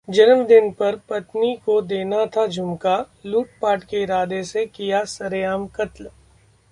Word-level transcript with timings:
जन्मदिन 0.07 0.71
पर 0.71 0.95
पत्नी 1.09 1.55
को 1.65 1.81
देना 1.81 2.25
था 2.25 2.45
झुमका, 2.47 2.95
लूटपाट 3.25 3.83
के 3.83 4.01
इरादे 4.03 4.43
से 4.43 4.65
किया 4.65 5.03
सरेआम 5.03 5.67
कत्ल 5.67 6.09